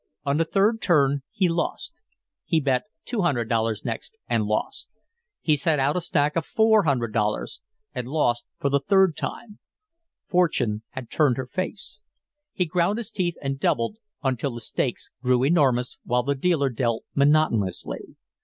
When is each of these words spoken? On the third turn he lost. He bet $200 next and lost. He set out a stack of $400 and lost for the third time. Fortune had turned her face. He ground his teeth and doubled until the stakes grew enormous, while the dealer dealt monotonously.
On 0.25 0.37
the 0.37 0.45
third 0.45 0.81
turn 0.81 1.21
he 1.29 1.47
lost. 1.47 2.01
He 2.45 2.59
bet 2.59 2.85
$200 3.05 3.85
next 3.85 4.17
and 4.27 4.45
lost. 4.45 4.97
He 5.41 5.55
set 5.55 5.79
out 5.79 5.95
a 5.95 6.01
stack 6.01 6.35
of 6.35 6.43
$400 6.47 7.59
and 7.93 8.07
lost 8.07 8.43
for 8.57 8.69
the 8.71 8.79
third 8.79 9.15
time. 9.15 9.59
Fortune 10.25 10.81
had 10.93 11.11
turned 11.11 11.37
her 11.37 11.45
face. 11.45 12.01
He 12.51 12.65
ground 12.65 12.97
his 12.97 13.11
teeth 13.11 13.35
and 13.43 13.59
doubled 13.59 13.97
until 14.23 14.55
the 14.55 14.61
stakes 14.61 15.11
grew 15.21 15.43
enormous, 15.43 15.99
while 16.03 16.23
the 16.23 16.33
dealer 16.33 16.69
dealt 16.71 17.03
monotonously. 17.13 18.15